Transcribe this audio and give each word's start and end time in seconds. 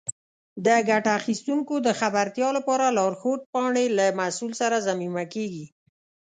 د 0.65 0.67
ګټه 0.89 1.11
اخیستونکو 1.19 1.73
د 1.87 1.89
خبرتیا 1.99 2.47
لپاره 2.57 2.85
لارښود 2.97 3.41
پاڼې 3.53 3.85
له 3.97 4.05
محصول 4.19 4.51
سره 4.61 4.83
ضمیمه 4.87 5.23
کېږي. 5.33 5.65